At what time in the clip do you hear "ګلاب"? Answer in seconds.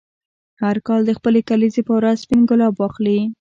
2.49-2.73